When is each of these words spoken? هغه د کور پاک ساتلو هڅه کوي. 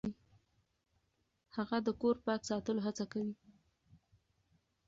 هغه 1.55 1.77
د 1.85 1.89
کور 2.01 2.15
پاک 2.25 2.41
ساتلو 2.49 2.81
هڅه 2.87 3.05
کوي. 3.11 3.33